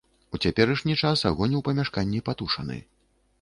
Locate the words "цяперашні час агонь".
0.45-1.53